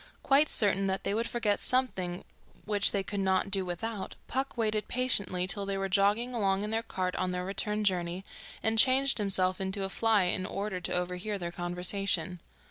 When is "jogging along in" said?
5.89-6.71